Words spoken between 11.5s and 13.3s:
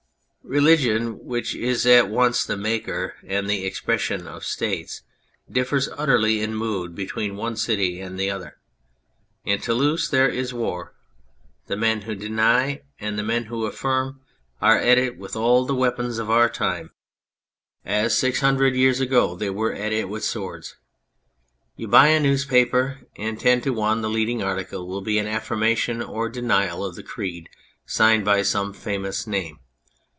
The men who deny and the